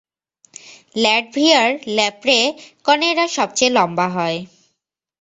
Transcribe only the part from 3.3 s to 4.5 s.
সবচেয়ে লম্বা হয়।